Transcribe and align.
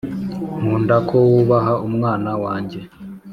nkunda 0.59 0.95
ko 1.07 1.15
wubaha 1.29 1.73
mwana 1.95 2.31
wanjye, 2.43 2.79